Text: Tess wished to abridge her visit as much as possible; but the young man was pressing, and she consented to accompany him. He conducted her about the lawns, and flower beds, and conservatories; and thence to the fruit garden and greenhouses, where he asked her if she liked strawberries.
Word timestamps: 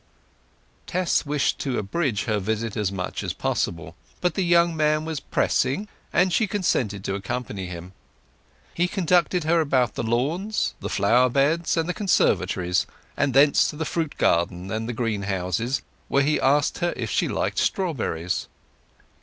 Tess 0.87 1.27
wished 1.27 1.59
to 1.59 1.77
abridge 1.77 2.23
her 2.23 2.39
visit 2.39 2.75
as 2.75 2.91
much 2.91 3.21
as 3.23 3.33
possible; 3.33 3.95
but 4.19 4.33
the 4.33 4.41
young 4.43 4.75
man 4.75 5.05
was 5.05 5.19
pressing, 5.19 5.87
and 6.11 6.33
she 6.33 6.47
consented 6.47 7.03
to 7.03 7.13
accompany 7.13 7.67
him. 7.67 7.93
He 8.73 8.87
conducted 8.87 9.43
her 9.43 9.61
about 9.61 9.93
the 9.93 10.01
lawns, 10.01 10.73
and 10.81 10.91
flower 10.91 11.29
beds, 11.29 11.77
and 11.77 11.95
conservatories; 11.95 12.87
and 13.15 13.35
thence 13.35 13.67
to 13.69 13.75
the 13.75 13.85
fruit 13.85 14.17
garden 14.17 14.71
and 14.71 14.95
greenhouses, 14.97 15.83
where 16.07 16.23
he 16.23 16.41
asked 16.41 16.79
her 16.79 16.95
if 16.97 17.11
she 17.11 17.27
liked 17.27 17.59
strawberries. 17.59 18.47